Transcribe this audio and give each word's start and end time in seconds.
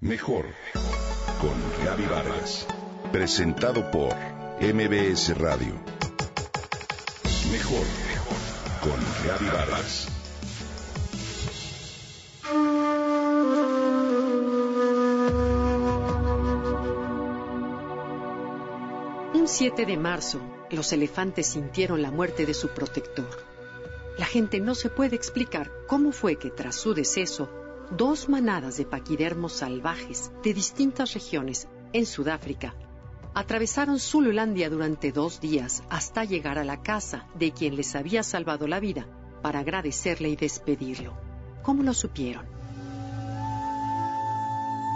Mejor 0.00 0.46
con 1.40 1.84
Gaby 1.84 2.06
Vargas. 2.06 2.68
Presentado 3.10 3.90
por 3.90 4.14
MBS 4.60 5.36
Radio. 5.36 5.74
Mejor 7.50 7.84
con 8.80 9.26
Gaby 9.26 9.46
Vargas. 9.46 10.06
Un 19.34 19.48
7 19.48 19.84
de 19.84 19.96
marzo, 19.96 20.40
los 20.70 20.92
elefantes 20.92 21.48
sintieron 21.48 22.02
la 22.02 22.12
muerte 22.12 22.46
de 22.46 22.54
su 22.54 22.68
protector. 22.68 23.42
La 24.16 24.26
gente 24.26 24.60
no 24.60 24.76
se 24.76 24.90
puede 24.90 25.16
explicar 25.16 25.72
cómo 25.88 26.12
fue 26.12 26.36
que 26.36 26.50
tras 26.50 26.76
su 26.76 26.94
deceso 26.94 27.57
dos 27.90 28.28
manadas 28.28 28.76
de 28.76 28.84
paquidermos 28.84 29.52
salvajes 29.54 30.30
de 30.44 30.54
distintas 30.54 31.14
regiones 31.14 31.68
en 31.92 32.04
Sudáfrica 32.06 32.74
atravesaron 33.34 33.98
Zululandia 33.98 34.68
durante 34.68 35.12
dos 35.12 35.40
días 35.40 35.82
hasta 35.88 36.24
llegar 36.24 36.58
a 36.58 36.64
la 36.64 36.82
casa 36.82 37.26
de 37.34 37.52
quien 37.52 37.76
les 37.76 37.94
había 37.94 38.22
salvado 38.22 38.66
la 38.66 38.80
vida 38.80 39.06
para 39.42 39.60
agradecerle 39.60 40.28
y 40.28 40.36
despedirlo. 40.36 41.12
¿Cómo 41.62 41.82
lo 41.82 41.94
supieron? 41.94 42.44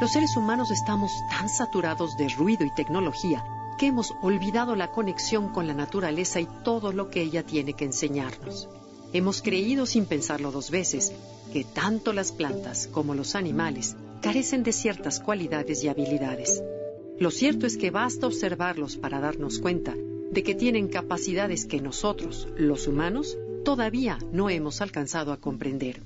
Los 0.00 0.12
seres 0.12 0.36
humanos 0.36 0.70
estamos 0.70 1.12
tan 1.30 1.48
saturados 1.48 2.16
de 2.16 2.28
ruido 2.30 2.64
y 2.64 2.74
tecnología 2.74 3.44
que 3.78 3.86
hemos 3.86 4.12
olvidado 4.22 4.74
la 4.74 4.90
conexión 4.90 5.48
con 5.50 5.66
la 5.66 5.74
naturaleza 5.74 6.40
y 6.40 6.48
todo 6.64 6.92
lo 6.92 7.08
que 7.08 7.22
ella 7.22 7.44
tiene 7.44 7.74
que 7.74 7.84
enseñarnos. 7.84 8.68
Hemos 9.14 9.42
creído 9.42 9.84
sin 9.84 10.06
pensarlo 10.06 10.50
dos 10.50 10.70
veces 10.70 11.12
que 11.52 11.64
tanto 11.64 12.12
las 12.12 12.32
plantas 12.32 12.86
como 12.86 13.14
los 13.14 13.34
animales 13.34 13.94
carecen 14.22 14.62
de 14.62 14.72
ciertas 14.72 15.20
cualidades 15.20 15.84
y 15.84 15.88
habilidades. 15.88 16.62
Lo 17.18 17.30
cierto 17.30 17.66
es 17.66 17.76
que 17.76 17.90
basta 17.90 18.26
observarlos 18.26 18.96
para 18.96 19.20
darnos 19.20 19.58
cuenta 19.58 19.94
de 19.94 20.42
que 20.42 20.54
tienen 20.54 20.88
capacidades 20.88 21.66
que 21.66 21.80
nosotros, 21.80 22.48
los 22.56 22.86
humanos, 22.86 23.36
todavía 23.64 24.18
no 24.32 24.48
hemos 24.48 24.80
alcanzado 24.80 25.32
a 25.32 25.36
comprender. 25.36 26.00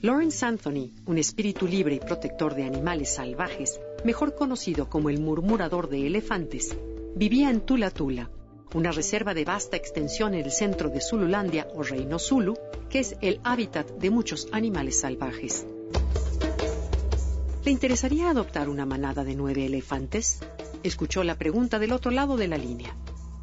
Lawrence 0.00 0.46
Anthony, 0.46 0.92
un 1.06 1.18
espíritu 1.18 1.66
libre 1.66 1.96
y 1.96 2.00
protector 2.00 2.54
de 2.54 2.62
animales 2.62 3.16
salvajes, 3.16 3.80
mejor 4.04 4.36
conocido 4.36 4.88
como 4.88 5.10
el 5.10 5.18
murmurador 5.18 5.88
de 5.88 6.06
elefantes, 6.06 6.76
vivía 7.16 7.50
en 7.50 7.62
Tula 7.62 7.90
Tula, 7.90 8.30
una 8.74 8.92
reserva 8.92 9.34
de 9.34 9.44
vasta 9.44 9.76
extensión 9.76 10.34
en 10.34 10.44
el 10.44 10.52
centro 10.52 10.90
de 10.90 11.00
Zululandia 11.00 11.68
o 11.74 11.82
Reino 11.82 12.18
Zulu, 12.18 12.56
que 12.90 13.00
es 13.00 13.16
el 13.20 13.40
hábitat 13.44 13.88
de 13.90 14.10
muchos 14.10 14.48
animales 14.52 15.00
salvajes. 15.00 15.66
¿Le 17.64 17.70
interesaría 17.70 18.30
adoptar 18.30 18.68
una 18.68 18.86
manada 18.86 19.24
de 19.24 19.34
nueve 19.34 19.66
elefantes? 19.66 20.40
Escuchó 20.82 21.24
la 21.24 21.36
pregunta 21.36 21.78
del 21.78 21.92
otro 21.92 22.10
lado 22.10 22.36
de 22.36 22.48
la 22.48 22.56
línea. 22.56 22.96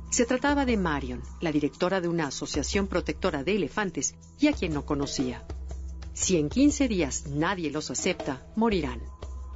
Se 0.09 0.26
trataba 0.26 0.66
de 0.66 0.78
Marion, 0.78 1.22
la 1.42 1.52
directora 1.52 2.02
de 2.02 2.08
una 2.08 2.28
asociación 2.28 2.88
protectora 2.88 3.44
de 3.44 3.56
elefantes 3.56 4.16
y 4.39 4.48
a 4.48 4.54
quien 4.54 4.73
no 4.73 4.86
conocía. 4.86 5.45
Si 6.14 6.38
en 6.38 6.50
15 6.50 6.88
días 6.88 7.28
nadie 7.28 7.70
los 7.70 7.92
acepta, 7.92 8.48
morirán. 8.56 9.02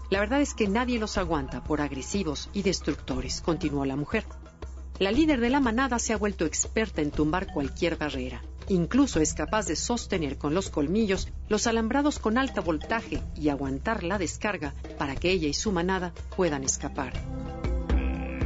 La 0.10 0.20
verdad 0.20 0.42
es 0.42 0.54
que 0.54 0.68
nadie 0.68 1.00
los 1.00 1.18
aguanta 1.18 1.64
por 1.64 1.80
agresivos 1.80 2.50
y 2.52 2.64
destructores, 2.64 3.42
continuó 3.42 3.86
la 3.86 3.96
mujer. 3.96 4.26
La 5.00 5.14
líder 5.14 5.40
de 5.40 5.50
la 5.50 5.62
manada 5.62 5.98
se 5.98 6.12
ha 6.12 6.18
vuelto 6.18 6.46
experta 6.46 7.02
en 7.02 7.12
tumbar 7.12 7.54
cualquier 7.54 7.96
barrera. 7.96 8.42
Incluso 8.68 9.22
es 9.22 9.34
capaz 9.34 9.66
de 9.66 9.78
sostener 9.78 10.38
con 10.38 10.54
los 10.54 10.70
colmillos 10.70 11.30
los 11.48 11.68
alambrados 11.68 12.20
con 12.20 12.38
alta 12.38 12.60
voltaje 12.60 13.22
y 13.34 13.48
aguantar 13.48 14.04
la 14.04 14.18
descarga 14.18 14.74
para 14.98 15.16
que 15.16 15.32
ella 15.32 15.48
y 15.48 15.54
su 15.54 15.72
manada 15.72 16.14
puedan 16.36 16.66
escapar. 16.66 17.14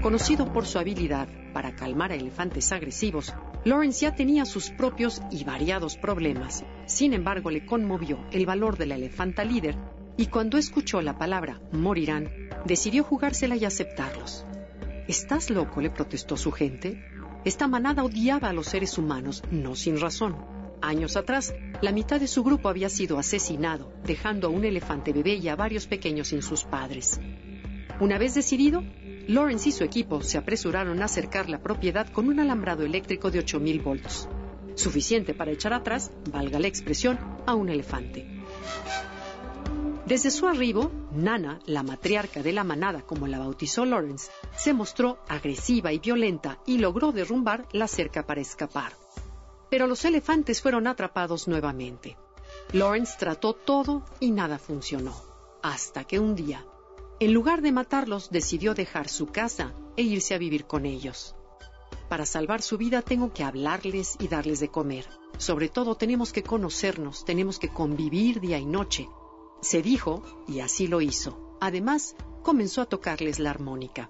Conocido 0.04 0.54
por 0.54 0.68
su 0.68 0.78
habilidad 0.78 1.28
para 1.54 1.76
calmar 1.76 2.12
a 2.12 2.16
elefantes 2.16 2.72
agresivos, 2.72 3.34
Lawrence 3.66 4.02
ya 4.02 4.14
tenía 4.14 4.46
sus 4.46 4.70
propios 4.70 5.24
y 5.32 5.44
variados 5.46 5.98
problemas. 5.98 6.64
Sin 6.86 7.14
embargo, 7.14 7.50
le 7.50 7.66
conmovió 7.66 8.20
el 8.32 8.46
valor 8.46 8.78
de 8.78 8.86
la 8.86 8.96
elefanta 8.96 9.44
líder 9.44 9.76
y 10.18 10.28
cuando 10.28 10.60
escuchó 10.60 11.02
la 11.02 11.18
palabra 11.18 11.60
morirán, 11.72 12.30
decidió 12.64 13.04
jugársela 13.04 13.56
y 13.56 13.66
aceptarlos. 13.66 14.46
¿Estás 15.08 15.50
loco? 15.50 15.82
le 15.82 15.90
protestó 15.90 16.38
su 16.38 16.52
gente. 16.52 17.04
Esta 17.44 17.68
manada 17.68 18.06
odiaba 18.06 18.50
a 18.50 18.54
los 18.54 18.68
seres 18.68 18.98
humanos, 18.98 19.44
no 19.52 19.76
sin 19.76 20.00
razón. 20.00 20.38
Años 20.82 21.18
atrás, 21.18 21.54
la 21.82 21.92
mitad 21.92 22.22
de 22.22 22.28
su 22.28 22.42
grupo 22.42 22.70
había 22.70 22.90
sido 22.90 23.20
asesinado, 23.20 23.92
dejando 24.06 24.48
a 24.48 24.50
un 24.50 24.64
elefante 24.64 25.12
bebé 25.12 25.36
y 25.36 25.50
a 25.50 25.58
varios 25.58 25.88
pequeños 25.88 26.30
sin 26.30 26.42
sus 26.42 26.64
padres. 26.64 27.20
Una 28.00 28.18
vez 28.18 28.34
decidido, 28.34 28.82
Lawrence 29.28 29.70
y 29.70 29.72
su 29.74 29.84
equipo 29.84 30.22
se 30.22 30.38
apresuraron 30.38 31.02
a 31.02 31.06
acercar 31.06 31.50
la 31.50 31.62
propiedad 31.62 32.08
con 32.08 32.28
un 32.30 32.40
alambrado 32.40 32.84
eléctrico 32.84 33.30
de 33.30 33.40
8000 33.40 33.82
volts, 33.82 34.30
suficiente 34.76 35.34
para 35.34 35.52
echar 35.52 35.74
atrás, 35.74 36.12
valga 36.32 36.60
la 36.60 36.68
expresión, 36.68 37.20
a 37.46 37.56
un 37.56 37.70
elefante. 37.70 38.26
Desde 40.06 40.32
su 40.32 40.48
arribo, 40.48 40.92
Nana, 41.14 41.60
la 41.66 41.82
matriarca 41.82 42.44
de 42.44 42.52
la 42.52 42.66
manada 42.66 43.04
como 43.04 43.26
la 43.26 43.40
bautizó 43.40 43.86
Lawrence, 43.86 44.30
se 44.58 44.74
mostró 44.74 45.20
agresiva 45.30 45.94
y 45.94 46.00
violenta 46.00 46.60
y 46.66 46.80
logró 46.80 47.14
derrumbar 47.14 47.70
la 47.72 47.88
cerca 47.88 48.26
para 48.26 48.42
escapar. 48.42 48.92
Pero 49.70 49.88
los 49.88 50.04
elefantes 50.04 50.62
fueron 50.62 50.88
atrapados 50.88 51.48
nuevamente. 51.48 52.18
Lawrence 52.74 53.16
trató 53.18 53.54
todo 53.54 54.04
y 54.20 54.32
nada 54.32 54.60
funcionó. 54.60 55.16
Hasta 55.62 56.04
que 56.04 56.20
un 56.20 56.36
día, 56.36 56.66
en 57.22 57.34
lugar 57.34 57.62
de 57.62 57.72
matarlos, 57.72 58.30
decidió 58.30 58.74
dejar 58.74 59.08
su 59.08 59.28
casa 59.28 59.74
e 59.96 60.02
irse 60.02 60.34
a 60.34 60.38
vivir 60.38 60.66
con 60.66 60.86
ellos. 60.86 61.34
Para 62.10 62.26
salvar 62.26 62.62
su 62.62 62.78
vida 62.78 63.02
tengo 63.02 63.32
que 63.32 63.46
hablarles 63.46 64.18
y 64.20 64.28
darles 64.28 64.60
de 64.60 64.68
comer. 64.68 65.08
Sobre 65.38 65.70
todo 65.70 65.96
tenemos 65.96 66.34
que 66.34 66.44
conocernos, 66.44 67.24
tenemos 67.24 67.58
que 67.58 67.70
convivir 67.70 68.42
día 68.42 68.60
y 68.60 68.66
noche, 68.66 69.08
se 69.64 69.82
dijo, 69.82 70.24
y 70.48 70.60
así 70.60 70.88
lo 70.88 71.02
hizo. 71.02 71.58
Además, 71.60 72.16
comenzó 72.44 72.82
a 72.82 72.86
tocarles 72.86 73.40
la 73.40 73.50
armónica. 73.50 74.10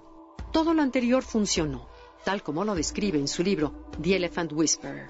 Todo 0.52 0.74
lo 0.74 0.82
anterior 0.82 1.24
funcionó, 1.24 1.88
tal 2.26 2.44
como 2.44 2.66
lo 2.66 2.76
describe 2.76 3.20
en 3.20 3.28
su 3.28 3.44
libro 3.44 3.74
The 4.02 4.16
Elephant 4.16 4.52
Whisperer. 4.54 5.08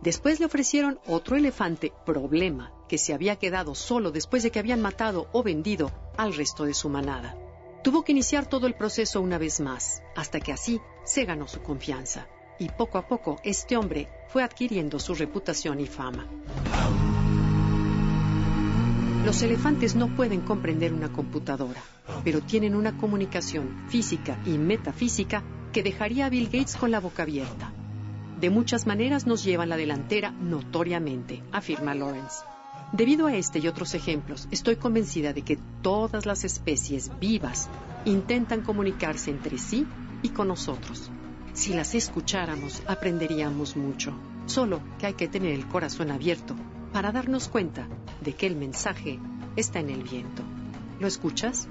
Después 0.00 0.40
le 0.40 0.46
ofrecieron 0.46 1.00
otro 1.06 1.36
elefante, 1.36 1.92
problema, 2.04 2.72
que 2.88 2.98
se 2.98 3.14
había 3.14 3.36
quedado 3.36 3.74
solo 3.74 4.10
después 4.10 4.42
de 4.42 4.50
que 4.50 4.58
habían 4.58 4.82
matado 4.82 5.28
o 5.32 5.42
vendido 5.42 5.90
al 6.16 6.34
resto 6.34 6.64
de 6.64 6.74
su 6.74 6.88
manada. 6.88 7.38
Tuvo 7.82 8.02
que 8.02 8.12
iniciar 8.12 8.46
todo 8.46 8.66
el 8.66 8.74
proceso 8.74 9.20
una 9.20 9.38
vez 9.38 9.60
más, 9.60 10.02
hasta 10.16 10.40
que 10.40 10.52
así 10.52 10.80
se 11.04 11.24
ganó 11.24 11.48
su 11.48 11.62
confianza. 11.62 12.26
Y 12.58 12.68
poco 12.68 12.98
a 12.98 13.06
poco 13.06 13.40
este 13.44 13.76
hombre 13.76 14.08
fue 14.28 14.42
adquiriendo 14.42 14.98
su 14.98 15.14
reputación 15.14 15.80
y 15.80 15.86
fama. 15.86 16.28
Los 19.24 19.40
elefantes 19.40 19.96
no 19.96 20.14
pueden 20.14 20.42
comprender 20.42 20.92
una 20.92 21.10
computadora, 21.10 21.82
pero 22.24 22.42
tienen 22.42 22.74
una 22.74 22.98
comunicación 22.98 23.86
física 23.88 24.38
y 24.44 24.58
metafísica 24.58 25.42
que 25.72 25.82
dejaría 25.82 26.26
a 26.26 26.28
Bill 26.28 26.44
Gates 26.44 26.76
con 26.76 26.90
la 26.90 27.00
boca 27.00 27.22
abierta. 27.22 27.72
De 28.38 28.50
muchas 28.50 28.86
maneras 28.86 29.26
nos 29.26 29.42
llevan 29.42 29.70
la 29.70 29.78
delantera 29.78 30.30
notoriamente, 30.30 31.42
afirma 31.52 31.94
Lawrence. 31.94 32.44
Debido 32.92 33.26
a 33.26 33.34
este 33.34 33.60
y 33.60 33.66
otros 33.66 33.94
ejemplos, 33.94 34.46
estoy 34.50 34.76
convencida 34.76 35.32
de 35.32 35.40
que 35.40 35.58
todas 35.80 36.26
las 36.26 36.44
especies 36.44 37.10
vivas 37.18 37.70
intentan 38.04 38.60
comunicarse 38.60 39.30
entre 39.30 39.56
sí 39.56 39.86
y 40.22 40.28
con 40.28 40.48
nosotros. 40.48 41.10
Si 41.54 41.72
las 41.72 41.94
escucháramos, 41.94 42.82
aprenderíamos 42.86 43.74
mucho. 43.74 44.12
Solo 44.44 44.82
que 44.98 45.06
hay 45.06 45.14
que 45.14 45.28
tener 45.28 45.54
el 45.54 45.66
corazón 45.66 46.10
abierto 46.10 46.54
para 46.94 47.10
darnos 47.10 47.48
cuenta 47.48 47.88
de 48.20 48.36
que 48.36 48.46
el 48.46 48.54
mensaje 48.54 49.18
está 49.56 49.80
en 49.80 49.90
el 49.90 50.04
viento. 50.04 50.44
¿Lo 51.00 51.08
escuchas? 51.08 51.66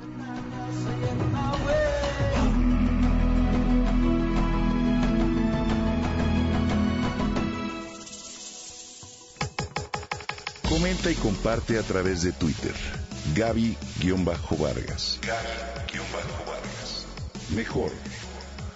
Comenta 10.67 11.09
y 11.09 11.15
comparte 11.15 11.79
a 11.79 11.83
través 11.83 12.23
de 12.23 12.33
Twitter. 12.33 12.75
Gaby-Vargas. 13.33 15.21
Gaby-Vargas. 15.21 17.05
Mejor 17.55 17.93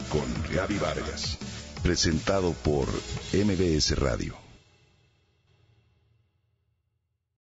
con 0.08 0.56
Gaby 0.56 0.78
Vargas. 0.78 1.38
Presentado 1.84 2.54
por 2.54 2.88
MBS 3.34 4.00
Radio. 4.00 4.47